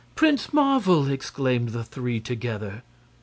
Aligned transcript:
"Prince 0.15 0.51
Marvel!" 0.51 1.07
exclaimed 1.11 1.69
the 1.69 1.83
three, 1.83 2.19
together. 2.19 2.81